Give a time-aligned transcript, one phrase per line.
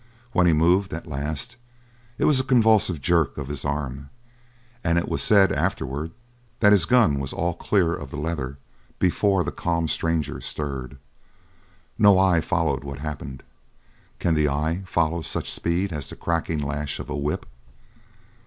[0.31, 1.57] When he moved, at last,
[2.17, 4.09] it was a convulsive jerk of his arm,
[4.83, 6.09] and it was said, afterward,
[6.59, 8.57] that his gun was all clear of the leather
[8.97, 10.97] before the calm stranger stirred.
[11.99, 13.43] No eye followed what happened.
[14.17, 17.45] Can the eye follow such speed as the cracking lash of a whip?